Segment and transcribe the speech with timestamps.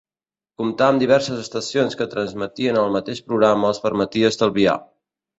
[0.59, 4.75] Comptar amb diverses estacions que transmetien el mateix programa els permetia estalviar.